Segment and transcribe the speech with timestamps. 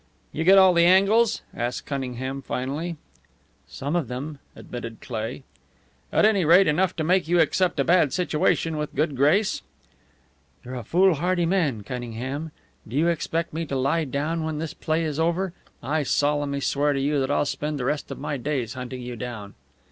[0.31, 2.97] "You get all the angles?" asked Cunningham, finally.
[3.67, 5.43] "Some of them," admitted Cleigh.
[6.11, 9.61] "At any rate, enough to make you accept a bad situation with good grace?"
[10.65, 12.51] "You're a foolhardy man, Cunningham.
[12.87, 15.53] Do you expect me to lie down when this play is over?
[15.83, 19.15] I solemnly swear to you that I'll spend the rest of my days hunting you
[19.15, 19.53] down."